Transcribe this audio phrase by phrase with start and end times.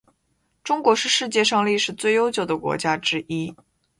[0.63, 3.55] 中国是世界上历史最悠久的国家之一。